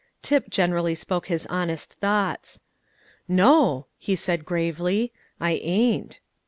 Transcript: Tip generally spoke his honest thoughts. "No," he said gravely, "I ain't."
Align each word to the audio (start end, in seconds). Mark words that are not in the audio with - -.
Tip 0.23 0.49
generally 0.49 0.95
spoke 0.95 1.27
his 1.27 1.45
honest 1.45 1.93
thoughts. 1.99 2.63
"No," 3.27 3.85
he 3.99 4.15
said 4.15 4.45
gravely, 4.45 5.13
"I 5.39 5.51
ain't." 5.51 6.19